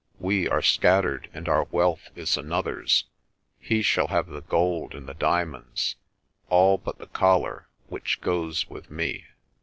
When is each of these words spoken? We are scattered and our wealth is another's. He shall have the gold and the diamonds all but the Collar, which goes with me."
We 0.17 0.49
are 0.49 0.63
scattered 0.63 1.29
and 1.31 1.47
our 1.47 1.65
wealth 1.65 2.09
is 2.15 2.35
another's. 2.35 3.03
He 3.59 3.83
shall 3.83 4.07
have 4.07 4.25
the 4.25 4.41
gold 4.41 4.95
and 4.95 5.07
the 5.07 5.13
diamonds 5.13 5.95
all 6.49 6.79
but 6.79 6.97
the 6.97 7.05
Collar, 7.05 7.67
which 7.89 8.19
goes 8.19 8.67
with 8.67 8.89
me." 8.89 9.25